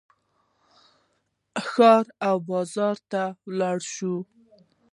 [1.69, 4.15] ښار او بازار ته ولاړ شو.